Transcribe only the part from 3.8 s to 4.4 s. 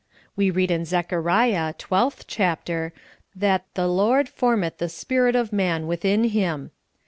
"Lord